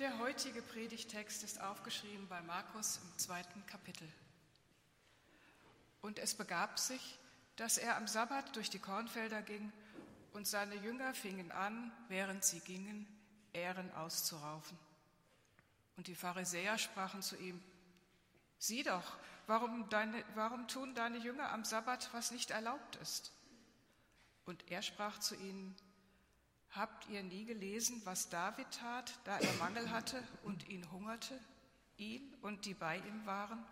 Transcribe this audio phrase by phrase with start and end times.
[0.00, 4.08] Der heutige Predigtext ist aufgeschrieben bei Markus im zweiten Kapitel.
[6.00, 7.16] Und es begab sich,
[7.54, 9.72] dass er am Sabbat durch die Kornfelder ging
[10.32, 13.06] und seine Jünger fingen an, während sie gingen,
[13.52, 14.76] Ähren auszuraufen.
[15.96, 17.62] Und die Pharisäer sprachen zu ihm,
[18.58, 19.16] sieh doch,
[19.46, 23.30] warum, deine, warum tun deine Jünger am Sabbat, was nicht erlaubt ist?
[24.44, 25.76] Und er sprach zu ihnen,
[26.74, 31.38] Habt ihr nie gelesen, was David tat, da er Mangel hatte und ihn hungerte,
[31.98, 33.64] ihn und die bei ihm waren?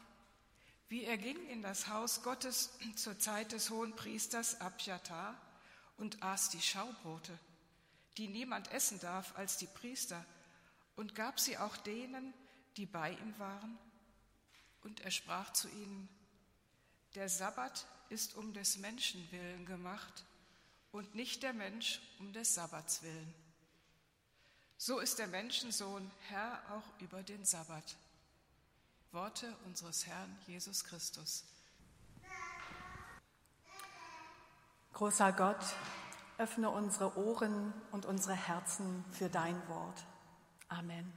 [0.89, 5.35] Wie er ging in das Haus Gottes zur Zeit des hohen Priesters Abjatar
[5.97, 7.37] und aß die Schaubrote,
[8.19, 10.25] die niemand essen darf als die Priester,
[10.95, 12.33] und gab sie auch denen,
[12.77, 13.79] die bei ihm waren?
[14.83, 16.09] Und er sprach zu ihnen,
[17.17, 20.25] der Sabbat ist um des Menschen willen gemacht
[20.93, 23.35] und nicht der Mensch um des Sabbats willen.
[24.77, 27.97] So ist der Menschensohn Herr auch über den Sabbat.
[29.11, 31.45] Worte unseres Herrn Jesus Christus.
[34.93, 35.65] Großer Gott,
[36.39, 40.05] öffne unsere Ohren und unsere Herzen für dein Wort.
[40.69, 41.13] Amen.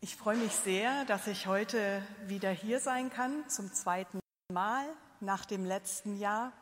[0.00, 4.86] Ich freue mich sehr, dass ich heute wieder hier sein kann, zum zweiten Mal
[5.20, 6.52] nach dem letzten Jahr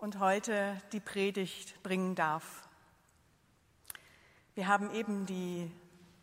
[0.00, 2.66] und heute die Predigt bringen darf.
[4.54, 5.70] Wir haben eben die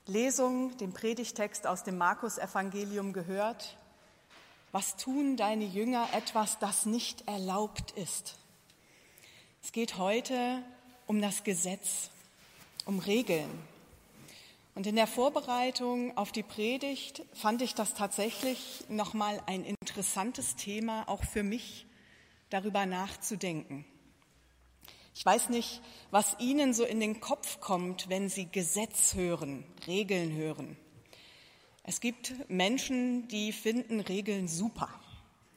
[0.08, 3.78] Lesung, den Predigtext aus dem Markus-Evangelium gehört.
[4.72, 8.36] Was tun deine Jünger etwas, das nicht erlaubt ist?
[9.62, 10.64] Es geht heute
[11.06, 12.10] um das Gesetz,
[12.86, 13.50] um Regeln.
[14.74, 21.08] Und in der Vorbereitung auf die Predigt fand ich das tatsächlich nochmal ein interessantes Thema,
[21.08, 21.88] auch für mich,
[22.50, 23.86] darüber nachzudenken.
[25.14, 25.82] Ich weiß nicht,
[26.12, 30.78] was Ihnen so in den Kopf kommt, wenn Sie Gesetz hören, Regeln hören.
[31.84, 34.90] Es gibt Menschen, die finden Regeln super.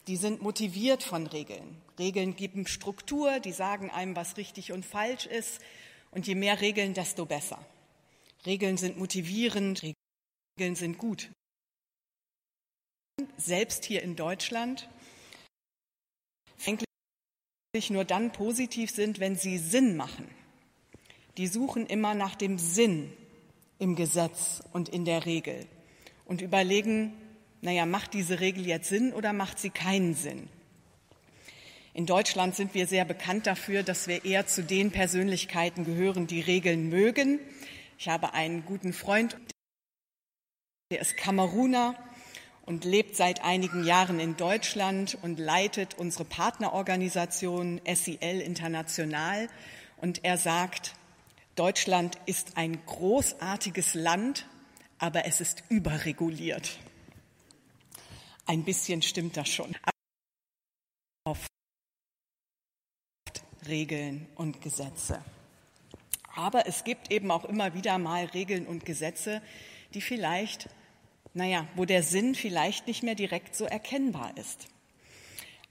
[0.07, 1.79] Die sind motiviert von Regeln.
[1.99, 5.61] Regeln geben Struktur, die sagen einem, was richtig und falsch ist.
[6.09, 7.63] Und je mehr Regeln, desto besser.
[8.45, 11.29] Regeln sind motivierend, Regeln sind gut.
[13.37, 14.89] Selbst hier in Deutschland
[16.67, 20.27] eigentlich nur dann positiv sind, wenn sie Sinn machen.
[21.37, 23.11] Die suchen immer nach dem Sinn
[23.79, 25.65] im Gesetz und in der Regel
[26.25, 27.13] und überlegen,
[27.61, 30.49] naja, macht diese Regel jetzt Sinn oder macht sie keinen Sinn?
[31.93, 36.41] In Deutschland sind wir sehr bekannt dafür, dass wir eher zu den Persönlichkeiten gehören, die
[36.41, 37.39] Regeln mögen.
[37.97, 39.37] Ich habe einen guten Freund,
[40.91, 41.95] der ist Kameruner
[42.65, 49.47] und lebt seit einigen Jahren in Deutschland und leitet unsere Partnerorganisation SEL International.
[49.97, 50.95] Und er sagt,
[51.55, 54.47] Deutschland ist ein großartiges Land,
[54.99, 56.79] aber es ist überreguliert.
[58.45, 59.75] Ein bisschen stimmt das schon.
[63.67, 65.23] Regeln und Gesetze.
[66.35, 69.41] Aber es gibt eben auch immer wieder mal Regeln und Gesetze,
[69.93, 70.69] die vielleicht
[71.33, 74.67] naja, wo der Sinn vielleicht nicht mehr direkt so erkennbar ist.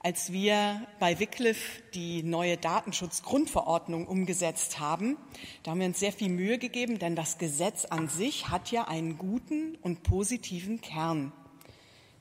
[0.02, 5.18] Als wir bei Wycliffe die neue Datenschutzgrundverordnung umgesetzt haben,
[5.62, 8.88] da haben wir uns sehr viel Mühe gegeben, denn das Gesetz an sich hat ja
[8.88, 11.32] einen guten und positiven Kern.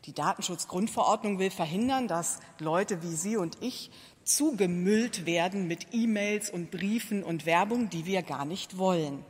[0.05, 3.91] Die Datenschutzgrundverordnung will verhindern, dass Leute wie Sie und ich
[4.23, 9.23] zugemüllt werden mit E-Mails und Briefen und Werbung, die wir gar nicht wollen.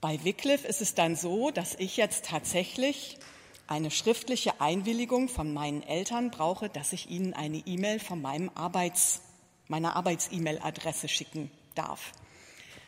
[0.00, 3.18] Bei Wycliffe ist es dann so, dass ich jetzt tatsächlich
[3.66, 9.22] eine schriftliche Einwilligung von meinen Eltern brauche, dass ich ihnen eine E-Mail von meinem Arbeits,
[9.68, 12.12] meiner Arbeits-E-Mail-Adresse schicken darf.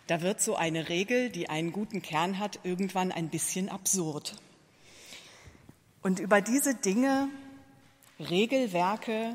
[0.06, 4.36] Da wird so eine Regel, die einen guten Kern hat, irgendwann ein bisschen absurd.
[6.02, 7.28] Und über diese Dinge,
[8.20, 9.34] Regelwerke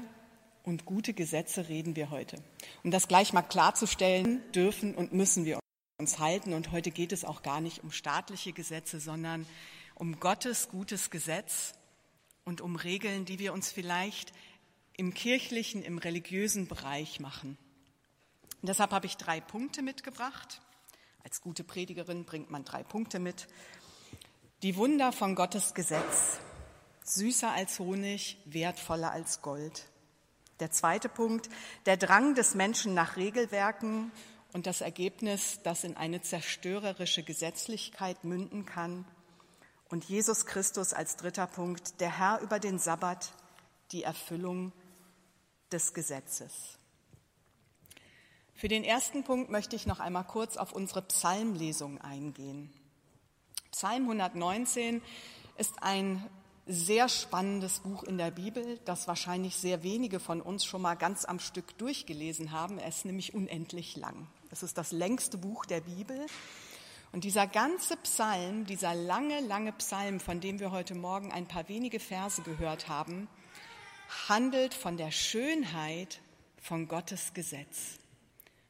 [0.63, 2.37] und gute Gesetze reden wir heute.
[2.83, 5.62] Um das gleich mal klarzustellen, dürfen und müssen wir
[6.03, 6.53] uns halten.
[6.53, 9.45] Und heute geht es auch gar nicht um staatliche Gesetze, sondern
[9.95, 11.75] um Gottes gutes Gesetz
[12.43, 14.33] und um Regeln, die wir uns vielleicht
[14.97, 17.57] im kirchlichen, im religiösen Bereich machen.
[18.61, 20.59] Und deshalb habe ich drei Punkte mitgebracht.
[21.23, 23.47] Als gute Predigerin bringt man drei Punkte mit.
[24.61, 26.39] Die Wunder von Gottes Gesetz,
[27.05, 29.85] süßer als Honig, wertvoller als Gold.
[30.59, 31.47] Der zweite Punkt,
[31.85, 34.11] der Drang des Menschen nach Regelwerken
[34.53, 39.05] und das Ergebnis, das in eine zerstörerische Gesetzlichkeit münden kann.
[39.89, 43.33] Und Jesus Christus als dritter Punkt, der Herr über den Sabbat,
[43.91, 44.71] die Erfüllung
[45.71, 46.77] des Gesetzes.
[48.53, 52.71] Für den ersten Punkt möchte ich noch einmal kurz auf unsere Psalmlesung eingehen.
[53.71, 55.01] Psalm 119
[55.57, 56.23] ist ein
[56.65, 61.25] sehr spannendes Buch in der Bibel, das wahrscheinlich sehr wenige von uns schon mal ganz
[61.25, 62.77] am Stück durchgelesen haben.
[62.77, 64.27] Er ist nämlich unendlich lang.
[64.53, 66.27] Es ist das längste Buch der Bibel.
[67.11, 71.67] Und dieser ganze Psalm, dieser lange, lange Psalm, von dem wir heute Morgen ein paar
[71.69, 73.27] wenige Verse gehört haben,
[74.27, 76.21] handelt von der Schönheit
[76.61, 77.97] von Gottes Gesetz,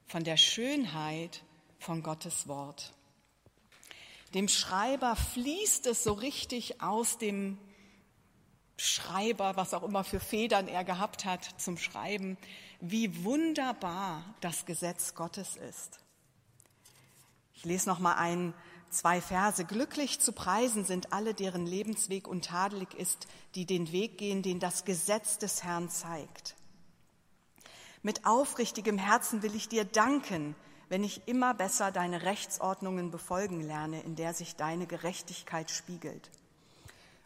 [0.07, 1.43] von der Schönheit
[1.79, 2.93] von Gottes Wort.
[4.33, 7.57] Dem Schreiber fließt es so richtig aus dem
[8.77, 12.37] Schreiber, was auch immer für Federn er gehabt hat zum Schreiben,
[12.79, 15.99] wie wunderbar das Gesetz Gottes ist.
[17.53, 18.53] Ich lese noch mal ein,
[18.89, 19.63] zwei Verse.
[19.65, 24.85] Glücklich zu preisen sind alle, deren Lebensweg untadelig ist, die den Weg gehen, den das
[24.85, 26.55] Gesetz des Herrn zeigt.
[28.01, 30.55] Mit aufrichtigem Herzen will ich dir danken,
[30.89, 36.29] wenn ich immer besser deine Rechtsordnungen befolgen lerne, in der sich deine Gerechtigkeit spiegelt.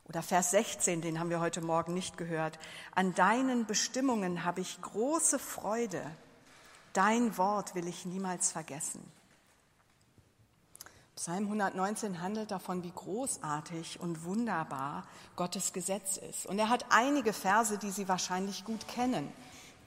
[0.07, 2.59] Oder Vers 16, den haben wir heute Morgen nicht gehört.
[2.95, 6.01] An deinen Bestimmungen habe ich große Freude.
[6.93, 9.03] Dein Wort will ich niemals vergessen.
[11.17, 15.05] Psalm 119 handelt davon, wie großartig und wunderbar
[15.35, 16.45] Gottes Gesetz ist.
[16.45, 19.27] Und er hat einige Verse, die Sie wahrscheinlich gut kennen.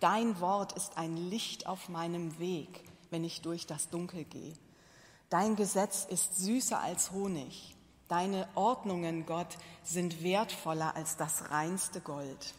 [0.01, 4.55] Dein Wort ist ein Licht auf meinem Weg, wenn ich durch das Dunkel gehe.
[5.31, 7.77] Dein Gesetz ist süßer als Honig.
[8.11, 12.55] Deine Ordnungen, Gott, sind wertvoller als das reinste Gold.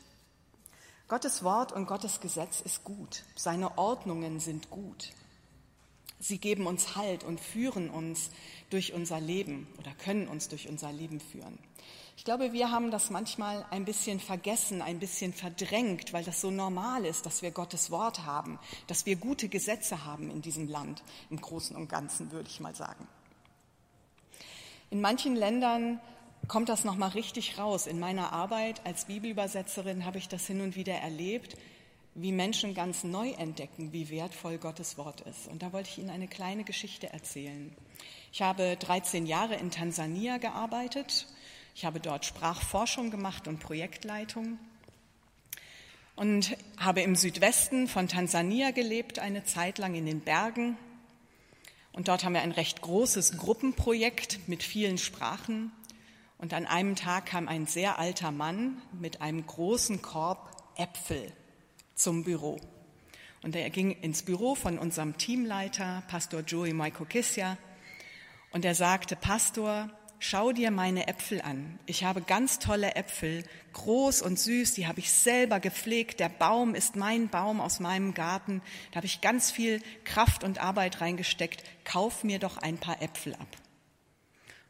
[1.10, 3.26] Gottes Wort und Gottes Gesetz ist gut.
[3.36, 5.12] Seine Ordnungen sind gut.
[6.22, 8.30] Sie geben uns Halt und führen uns
[8.70, 11.60] durch unser Leben oder können uns durch unser Leben führen.
[12.16, 16.50] Ich glaube, wir haben das manchmal ein bisschen vergessen, ein bisschen verdrängt, weil das so
[16.50, 18.58] normal ist, dass wir Gottes Wort haben,
[18.88, 22.74] dass wir gute Gesetze haben in diesem Land, im Großen und Ganzen, würde ich mal
[22.74, 23.06] sagen.
[24.92, 26.02] In manchen Ländern
[26.50, 27.88] kommt das noch mal richtig raus.
[27.88, 31.56] In meiner Arbeit als Bibelübersetzerin habe ich das hin und wieder erlebt,
[32.14, 35.48] wie Menschen ganz neu entdecken, wie wertvoll Gottes Wort ist.
[35.48, 37.74] Und da wollte ich Ihnen eine kleine Geschichte erzählen.
[38.34, 41.26] Ich habe 13 Jahre in Tansania gearbeitet.
[41.74, 44.60] Ich habe dort Sprachforschung gemacht und Projektleitung
[46.18, 50.76] und habe im Südwesten von Tansania gelebt, eine Zeit lang in den Bergen
[51.94, 55.72] und dort haben wir ein recht großes Gruppenprojekt mit vielen Sprachen.
[56.38, 61.32] Und an einem Tag kam ein sehr alter Mann mit einem großen Korb Äpfel
[61.94, 62.60] zum Büro.
[63.44, 67.58] Und er ging ins Büro von unserem Teamleiter, Pastor Joey Maikokissia,
[68.52, 69.90] und er sagte, Pastor,
[70.22, 71.80] schau dir meine Äpfel an.
[71.88, 76.20] Ich habe ganz tolle Äpfel, groß und süß, die habe ich selber gepflegt.
[76.20, 78.62] Der Baum ist mein Baum aus meinem Garten.
[78.92, 81.64] Da habe ich ganz viel Kraft und Arbeit reingesteckt.
[81.84, 83.58] Kauf mir doch ein paar Äpfel ab.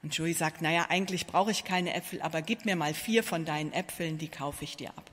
[0.01, 3.43] Und Joey sagt, naja, eigentlich brauche ich keine Äpfel, aber gib mir mal vier von
[3.43, 5.11] deinen Äpfeln, die kaufe ich dir ab.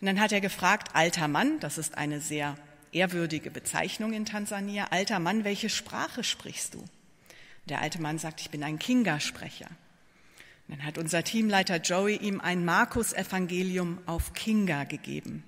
[0.00, 2.56] Und dann hat er gefragt, alter Mann, das ist eine sehr
[2.92, 6.84] ehrwürdige Bezeichnung in Tansania, alter Mann, welche Sprache sprichst du?
[7.68, 9.68] Der alte Mann sagt, ich bin ein Kinga-Sprecher.
[10.68, 15.44] Dann hat unser Teamleiter Joey ihm ein Markus-Evangelium auf Kinga gegeben.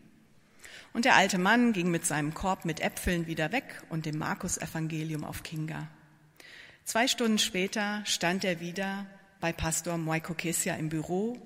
[0.92, 5.24] Und der alte Mann ging mit seinem Korb mit Äpfeln wieder weg und dem Markus-Evangelium
[5.24, 5.88] auf Kinga.
[6.84, 9.06] Zwei Stunden später stand er wieder
[9.40, 11.38] bei Pastor Moiko Kesia im Büro.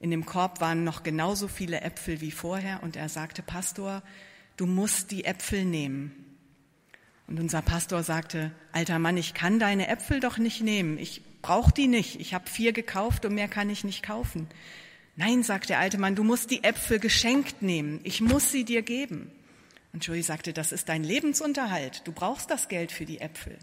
[0.00, 4.02] In dem Korb waren noch genauso viele Äpfel wie vorher und er sagte, Pastor,
[4.56, 6.25] du musst die Äpfel nehmen.
[7.26, 10.98] Und unser Pastor sagte, alter Mann, ich kann deine Äpfel doch nicht nehmen.
[10.98, 12.20] Ich brauche die nicht.
[12.20, 14.48] Ich habe vier gekauft und mehr kann ich nicht kaufen.
[15.16, 18.00] Nein, sagt der alte Mann, du musst die Äpfel geschenkt nehmen.
[18.04, 19.32] Ich muss sie dir geben.
[19.92, 22.02] Und Joey sagte, das ist dein Lebensunterhalt.
[22.06, 23.54] Du brauchst das Geld für die Äpfel.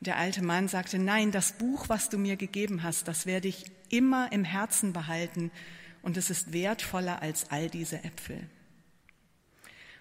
[0.00, 3.48] Und der alte Mann sagte, nein, das Buch, was du mir gegeben hast, das werde
[3.48, 5.50] ich immer im Herzen behalten
[6.02, 8.48] und es ist wertvoller als all diese Äpfel.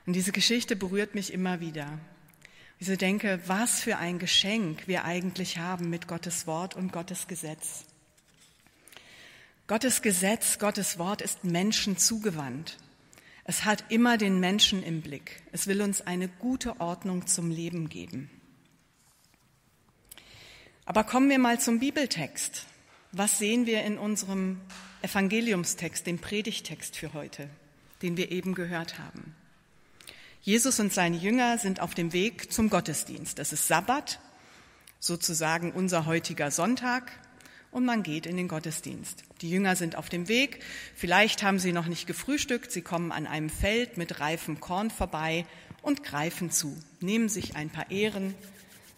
[0.05, 1.99] Und diese Geschichte berührt mich immer wieder.
[2.77, 7.27] Ich so denke, was für ein Geschenk wir eigentlich haben mit Gottes Wort und Gottes
[7.27, 7.85] Gesetz.
[9.67, 12.77] Gottes Gesetz, Gottes Wort ist Menschen zugewandt.
[13.45, 15.41] Es hat immer den Menschen im Blick.
[15.53, 18.29] Es will uns eine gute Ordnung zum Leben geben.
[20.85, 22.65] Aber kommen wir mal zum Bibeltext.
[23.11, 24.59] Was sehen wir in unserem
[25.01, 27.49] Evangeliumstext, dem Predigtext für heute,
[28.01, 29.35] den wir eben gehört haben?
[30.45, 33.39] Jesus und seine Jünger sind auf dem Weg zum Gottesdienst.
[33.39, 34.19] Es ist Sabbat,
[34.99, 37.11] sozusagen unser heutiger Sonntag,
[37.71, 39.23] und man geht in den Gottesdienst.
[39.41, 43.25] Die Jünger sind auf dem Weg, vielleicht haben sie noch nicht gefrühstückt, sie kommen an
[43.25, 45.47] einem Feld mit reifem Korn vorbei
[45.81, 48.35] und greifen zu, nehmen sich ein paar Ehren,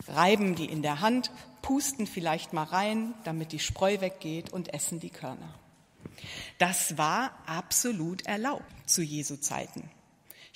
[0.09, 4.99] reiben die in der Hand, pusten vielleicht mal rein, damit die Spreu weggeht und essen
[4.99, 5.57] die Körner.
[6.57, 9.89] Das war absolut erlaubt zu Jesu Zeiten.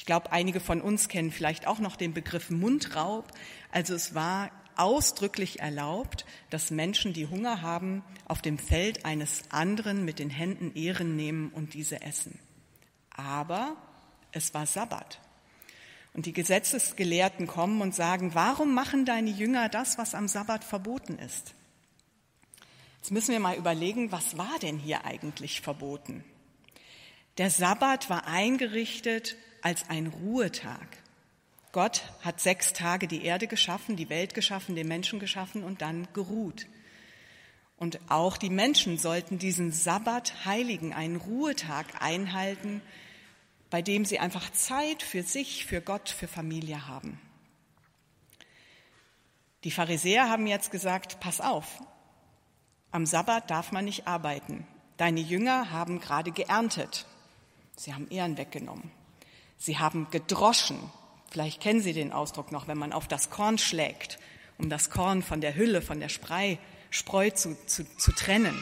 [0.01, 3.31] Ich glaube, einige von uns kennen vielleicht auch noch den Begriff Mundraub.
[3.71, 10.03] Also es war ausdrücklich erlaubt, dass Menschen, die Hunger haben, auf dem Feld eines anderen
[10.03, 12.39] mit den Händen Ehren nehmen und diese essen.
[13.11, 13.75] Aber
[14.31, 15.19] es war Sabbat.
[16.15, 21.19] Und die Gesetzesgelehrten kommen und sagen, warum machen deine Jünger das, was am Sabbat verboten
[21.19, 21.53] ist?
[22.97, 26.23] Jetzt müssen wir mal überlegen, was war denn hier eigentlich verboten?
[27.37, 30.87] Der Sabbat war eingerichtet als ein Ruhetag.
[31.71, 36.07] Gott hat sechs Tage die Erde geschaffen, die Welt geschaffen, den Menschen geschaffen und dann
[36.13, 36.67] geruht.
[37.77, 42.81] Und auch die Menschen sollten diesen Sabbat heiligen, einen Ruhetag einhalten,
[43.69, 47.19] bei dem sie einfach Zeit für sich, für Gott, für Familie haben.
[49.63, 51.81] Die Pharisäer haben jetzt gesagt, pass auf,
[52.91, 54.67] am Sabbat darf man nicht arbeiten.
[54.97, 57.05] Deine Jünger haben gerade geerntet.
[57.75, 58.91] Sie haben Ehren weggenommen.
[59.61, 60.79] Sie haben gedroschen.
[61.29, 64.17] Vielleicht kennen Sie den Ausdruck noch, wenn man auf das Korn schlägt,
[64.57, 66.57] um das Korn von der Hülle, von der Sprei,
[66.89, 68.57] Spreu zu, zu, zu trennen.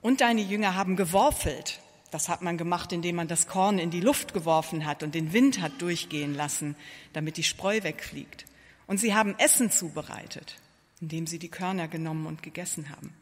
[0.00, 1.80] Und deine Jünger haben geworfelt.
[2.12, 5.32] Das hat man gemacht, indem man das Korn in die Luft geworfen hat und den
[5.32, 6.76] Wind hat durchgehen lassen,
[7.12, 8.44] damit die Spreu wegfliegt.
[8.86, 10.54] Und sie haben Essen zubereitet,
[11.00, 13.12] indem sie die Körner genommen und gegessen haben.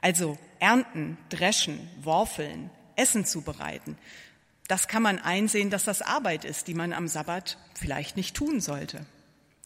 [0.00, 3.98] Also ernten, dreschen, worfeln, Essen zubereiten.
[4.68, 8.60] Das kann man einsehen, dass das Arbeit ist, die man am Sabbat vielleicht nicht tun
[8.60, 9.06] sollte.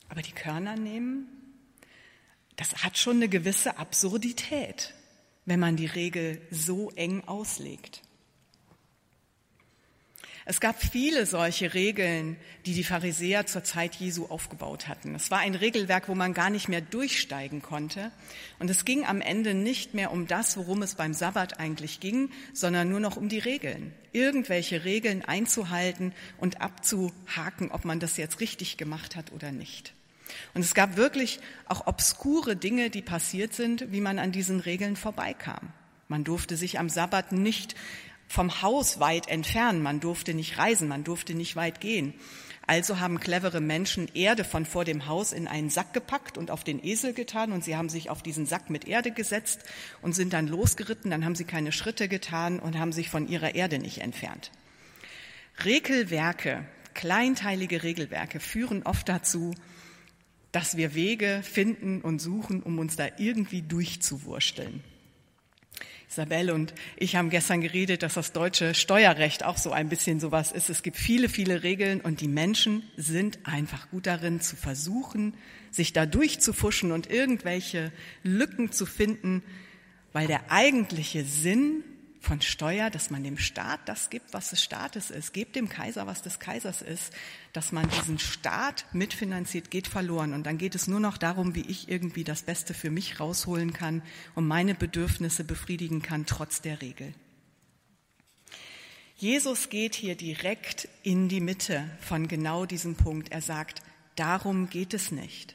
[0.08, 1.28] Aber die Körner nehmen,
[2.56, 4.94] das hat schon eine gewisse Absurdität,
[5.46, 8.02] wenn man die Regel so eng auslegt.
[10.50, 15.14] Es gab viele solche Regeln, die die Pharisäer zur Zeit Jesu aufgebaut hatten.
[15.14, 18.10] Es war ein Regelwerk, wo man gar nicht mehr durchsteigen konnte.
[18.58, 22.30] Und es ging am Ende nicht mehr um das, worum es beim Sabbat eigentlich ging,
[22.52, 23.92] sondern nur noch um die Regeln.
[24.10, 29.94] Irgendwelche Regeln einzuhalten und abzuhaken, ob man das jetzt richtig gemacht hat oder nicht.
[30.54, 34.96] Und es gab wirklich auch obskure Dinge, die passiert sind, wie man an diesen Regeln
[34.96, 35.72] vorbeikam.
[36.08, 37.76] Man durfte sich am Sabbat nicht
[38.30, 39.82] vom Haus weit entfernen.
[39.82, 42.14] Man durfte nicht reisen, man durfte nicht weit gehen.
[42.64, 46.62] Also haben clevere Menschen Erde von vor dem Haus in einen Sack gepackt und auf
[46.62, 49.64] den Esel getan und sie haben sich auf diesen Sack mit Erde gesetzt
[50.00, 51.10] und sind dann losgeritten.
[51.10, 54.52] Dann haben sie keine Schritte getan und haben sich von ihrer Erde nicht entfernt.
[55.64, 59.56] Regelwerke, kleinteilige Regelwerke führen oft dazu,
[60.52, 64.84] dass wir Wege finden und suchen, um uns da irgendwie durchzuwursteln.
[66.10, 70.50] Isabelle und ich haben gestern geredet, dass das deutsche Steuerrecht auch so ein bisschen sowas
[70.50, 70.68] ist.
[70.68, 75.34] Es gibt viele, viele Regeln und die Menschen sind einfach gut darin zu versuchen,
[75.70, 77.92] sich da durchzufuschen und irgendwelche
[78.24, 79.44] Lücken zu finden,
[80.12, 81.84] weil der eigentliche Sinn
[82.20, 86.06] von Steuer, dass man dem Staat das gibt, was des Staates ist, gebt dem Kaiser,
[86.06, 87.12] was des Kaisers ist,
[87.54, 90.34] dass man diesen Staat mitfinanziert, geht verloren.
[90.34, 93.72] Und dann geht es nur noch darum, wie ich irgendwie das Beste für mich rausholen
[93.72, 94.02] kann
[94.34, 97.14] und meine Bedürfnisse befriedigen kann, trotz der Regel.
[99.16, 103.32] Jesus geht hier direkt in die Mitte von genau diesem Punkt.
[103.32, 103.82] Er sagt,
[104.14, 105.54] darum geht es nicht.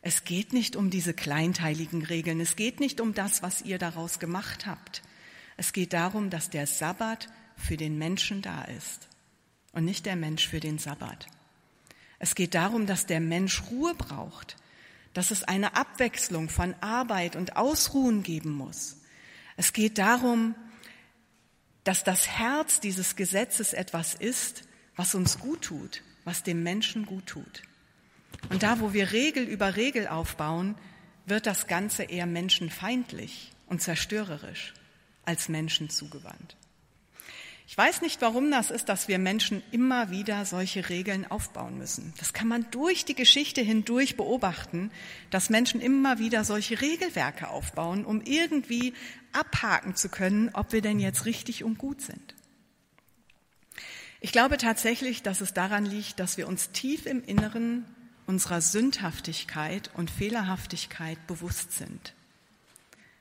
[0.00, 2.40] Es geht nicht um diese kleinteiligen Regeln.
[2.40, 5.02] Es geht nicht um das, was ihr daraus gemacht habt.
[5.58, 9.08] Es geht darum, dass der Sabbat für den Menschen da ist
[9.72, 11.26] und nicht der Mensch für den Sabbat.
[12.20, 14.56] Es geht darum, dass der Mensch Ruhe braucht,
[15.14, 18.98] dass es eine Abwechslung von Arbeit und Ausruhen geben muss.
[19.56, 20.54] Es geht darum,
[21.82, 24.62] dass das Herz dieses Gesetzes etwas ist,
[24.94, 27.62] was uns gut tut, was dem Menschen gut tut.
[28.48, 30.76] Und da, wo wir Regel über Regel aufbauen,
[31.26, 34.74] wird das Ganze eher menschenfeindlich und zerstörerisch
[35.28, 36.56] als Menschen zugewandt.
[37.68, 42.14] Ich weiß nicht, warum das ist, dass wir Menschen immer wieder solche Regeln aufbauen müssen.
[42.16, 44.90] Das kann man durch die Geschichte hindurch beobachten,
[45.28, 48.94] dass Menschen immer wieder solche Regelwerke aufbauen, um irgendwie
[49.34, 52.34] abhaken zu können, ob wir denn jetzt richtig und gut sind.
[54.22, 57.84] Ich glaube tatsächlich, dass es daran liegt, dass wir uns tief im Inneren
[58.26, 62.14] unserer Sündhaftigkeit und Fehlerhaftigkeit bewusst sind.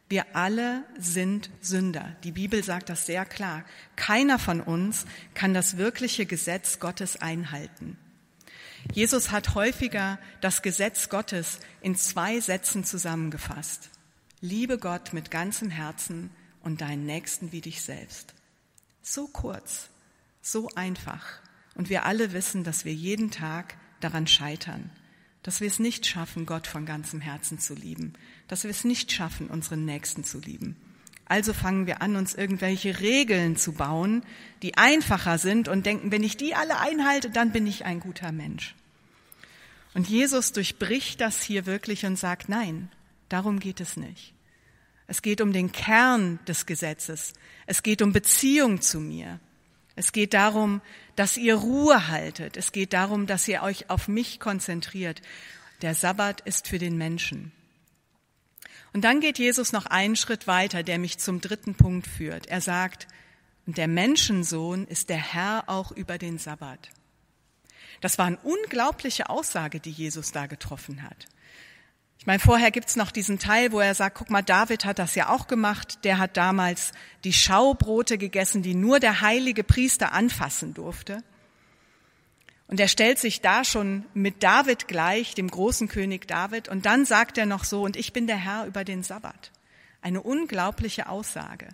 [0.09, 2.15] Wir alle sind Sünder.
[2.23, 3.65] Die Bibel sagt das sehr klar.
[3.95, 7.97] Keiner von uns kann das wirkliche Gesetz Gottes einhalten.
[8.93, 13.89] Jesus hat häufiger das Gesetz Gottes in zwei Sätzen zusammengefasst.
[14.39, 16.29] Liebe Gott mit ganzem Herzen
[16.61, 18.33] und deinen Nächsten wie dich selbst.
[19.01, 19.89] So kurz,
[20.41, 21.41] so einfach
[21.75, 24.89] Und wir alle wissen, dass wir jeden Tag daran scheitern,
[25.43, 28.13] dass wir es nicht schaffen, Gott von ganzem Herzen zu lieben,
[28.48, 30.75] dass wir es nicht schaffen, unseren Nächsten zu lieben.
[31.25, 34.24] Also fangen wir an, uns irgendwelche Regeln zu bauen,
[34.62, 38.32] die einfacher sind und denken, wenn ich die alle einhalte, dann bin ich ein guter
[38.32, 38.75] Mensch.
[39.94, 42.89] Und Jesus durchbricht das hier wirklich und sagt, nein,
[43.30, 44.34] darum geht es nicht.
[45.08, 47.34] Es geht um den Kern des Gesetzes.
[47.66, 49.39] Es geht um Beziehung zu mir.
[49.96, 50.82] Es geht darum,
[51.16, 52.56] dass ihr Ruhe haltet.
[52.56, 55.22] Es geht darum, dass ihr euch auf mich konzentriert.
[55.82, 57.51] Der Sabbat ist für den Menschen.
[58.94, 62.48] Und dann geht Jesus noch einen Schritt weiter, der mich zum dritten Punkt führt.
[62.48, 63.08] Er sagt,
[63.65, 66.89] der Menschensohn ist der Herr auch über den Sabbat.
[68.01, 71.27] Das war eine unglaubliche Aussage, die Jesus da getroffen hat.
[72.20, 75.15] Ich meine, vorher gibt's noch diesen Teil, wo er sagt, guck mal, David hat das
[75.15, 76.03] ja auch gemacht.
[76.03, 76.91] Der hat damals
[77.24, 81.24] die Schaubrote gegessen, die nur der heilige Priester anfassen durfte.
[82.67, 86.67] Und er stellt sich da schon mit David gleich, dem großen König David.
[86.67, 89.51] Und dann sagt er noch so, und ich bin der Herr über den Sabbat.
[90.01, 91.69] Eine unglaubliche Aussage.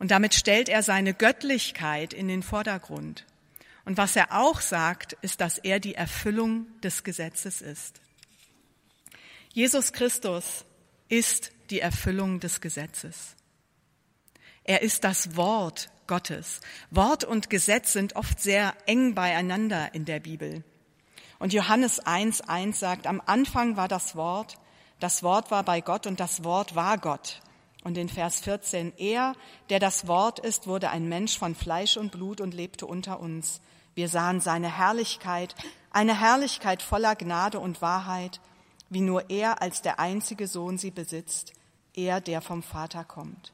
[0.00, 3.24] Und damit stellt er seine Göttlichkeit in den Vordergrund.
[3.84, 8.00] Und was er auch sagt, ist, dass er die Erfüllung des Gesetzes ist.
[9.52, 10.64] Jesus Christus
[11.08, 13.36] ist die Erfüllung des Gesetzes.
[14.64, 16.60] Er ist das Wort Gottes.
[16.90, 20.62] Wort und Gesetz sind oft sehr eng beieinander in der Bibel.
[21.38, 24.56] Und Johannes 1.1 sagt, am Anfang war das Wort,
[25.00, 27.40] das Wort war bei Gott und das Wort war Gott.
[27.82, 29.34] Und in Vers 14, er,
[29.68, 33.60] der das Wort ist, wurde ein Mensch von Fleisch und Blut und lebte unter uns.
[33.94, 35.54] Wir sahen seine Herrlichkeit,
[35.90, 38.40] eine Herrlichkeit voller Gnade und Wahrheit,
[38.88, 41.52] wie nur er als der einzige Sohn sie besitzt,
[41.94, 43.52] er, der vom Vater kommt.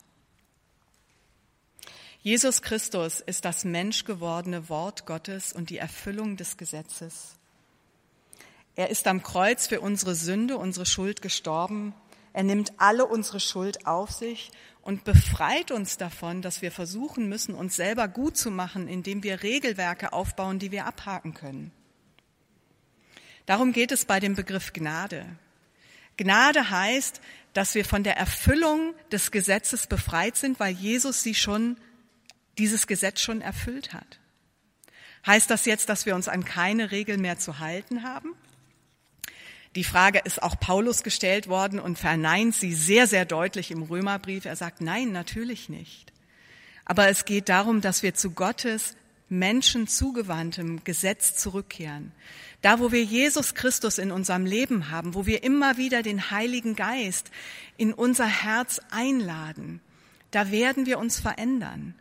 [2.22, 7.36] Jesus Christus ist das menschgewordene Wort Gottes und die Erfüllung des Gesetzes.
[8.76, 11.94] Er ist am Kreuz für unsere Sünde, unsere Schuld gestorben.
[12.34, 14.50] Er nimmt alle unsere Schuld auf sich
[14.82, 19.42] und befreit uns davon, dass wir versuchen müssen, uns selber gut zu machen, indem wir
[19.42, 21.72] Regelwerke aufbauen, die wir abhaken können.
[23.46, 25.24] Darum geht es bei dem Begriff Gnade.
[26.18, 27.22] Gnade heißt,
[27.54, 31.78] dass wir von der Erfüllung des Gesetzes befreit sind, weil Jesus sie schon
[32.60, 34.18] dieses Gesetz schon erfüllt hat.
[35.26, 38.34] Heißt das jetzt, dass wir uns an keine Regel mehr zu halten haben?
[39.76, 44.44] Die Frage ist auch Paulus gestellt worden und verneint sie sehr, sehr deutlich im Römerbrief.
[44.44, 46.12] Er sagt, nein, natürlich nicht.
[46.84, 48.94] Aber es geht darum, dass wir zu Gottes
[49.30, 52.12] Menschen zugewandtem Gesetz zurückkehren.
[52.60, 56.76] Da, wo wir Jesus Christus in unserem Leben haben, wo wir immer wieder den Heiligen
[56.76, 57.30] Geist
[57.78, 59.80] in unser Herz einladen,
[60.30, 61.94] da werden wir uns verändern.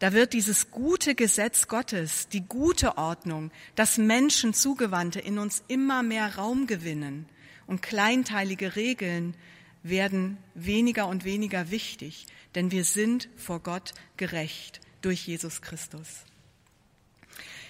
[0.00, 6.02] Da wird dieses gute Gesetz Gottes, die gute Ordnung, das Menschen zugewandte in uns immer
[6.02, 7.28] mehr Raum gewinnen
[7.66, 9.36] und kleinteilige Regeln
[9.82, 16.24] werden weniger und weniger wichtig, denn wir sind vor Gott gerecht durch Jesus Christus.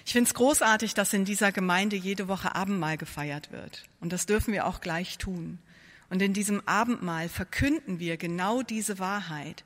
[0.05, 3.83] Ich finde es großartig, dass in dieser Gemeinde jede Woche Abendmahl gefeiert wird.
[3.99, 5.59] Und das dürfen wir auch gleich tun.
[6.09, 9.65] Und in diesem Abendmahl verkünden wir genau diese Wahrheit.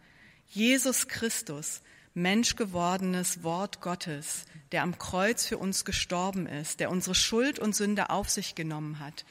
[0.50, 1.82] Jesus Christus
[2.16, 8.10] menschgewordenes Wort Gottes, der am Kreuz für uns gestorben ist, der unsere Schuld und Sünde
[8.10, 9.26] auf sich genommen hat,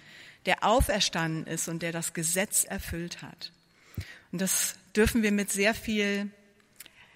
[0.47, 3.53] der auferstanden ist und der das Gesetz erfüllt hat.
[4.31, 6.31] Und das dürfen wir mit sehr viel,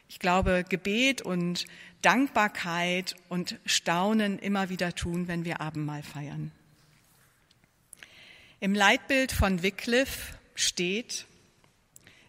[0.09, 1.67] ich glaube, Gebet und
[2.01, 6.51] Dankbarkeit und Staunen immer wieder tun, wenn wir Abendmahl feiern.
[8.61, 11.27] Im Leitbild von Wycliffe steht,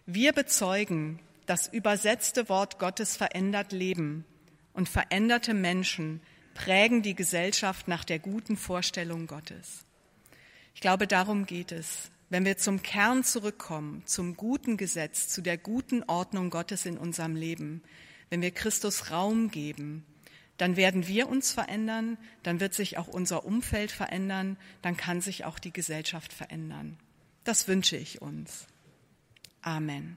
[0.06, 4.24] wir bezeugen, das übersetzte Wort Gottes verändert Leben
[4.72, 6.20] und veränderte Menschen
[6.54, 9.84] prägen die Gesellschaft nach der guten Vorstellung Gottes.
[10.74, 12.10] Ich glaube, darum geht es.
[12.28, 17.34] Wenn wir zum Kern zurückkommen, zum guten Gesetz, zu der guten Ordnung Gottes in unserem
[17.34, 17.82] Leben,
[18.28, 20.06] wenn wir Christus Raum geben,
[20.56, 25.44] dann werden wir uns verändern, dann wird sich auch unser Umfeld verändern, dann kann sich
[25.44, 26.98] auch die Gesellschaft verändern.
[27.44, 28.66] Das wünsche ich uns.
[29.62, 30.16] Amen.